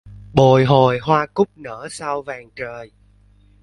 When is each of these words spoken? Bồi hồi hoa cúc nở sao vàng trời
Bồi 0.33 0.65
hồi 0.65 0.99
hoa 1.01 1.25
cúc 1.33 1.49
nở 1.57 1.87
sao 1.91 2.21
vàng 2.21 2.49
trời 2.55 2.91